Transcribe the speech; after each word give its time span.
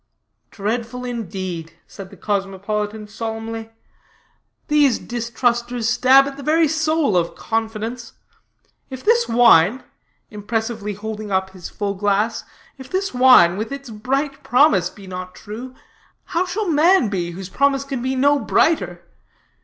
"Dreadful 0.49 1.05
indeed," 1.05 1.73
said 1.85 2.09
the 2.09 2.17
cosmopolitan 2.17 3.07
solemnly. 3.07 3.69
"These 4.67 4.97
distrusters 4.97 5.87
stab 5.87 6.25
at 6.25 6.37
the 6.37 6.41
very 6.41 6.67
soul 6.67 7.15
of 7.15 7.35
confidence. 7.35 8.13
If 8.89 9.03
this 9.03 9.29
wine," 9.29 9.83
impressively 10.31 10.95
holding 10.95 11.31
up 11.31 11.51
his 11.51 11.69
full 11.69 11.93
glass, 11.93 12.43
"if 12.79 12.89
this 12.89 13.13
wine 13.13 13.57
with 13.57 13.71
its 13.71 13.91
bright 13.91 14.41
promise 14.41 14.89
be 14.89 15.05
not 15.05 15.35
true, 15.35 15.75
how 16.23 16.47
shall 16.47 16.67
man 16.67 17.07
be, 17.09 17.29
whose 17.33 17.49
promise 17.49 17.83
can 17.83 18.01
be 18.01 18.15
no 18.15 18.39
brighter? 18.39 19.03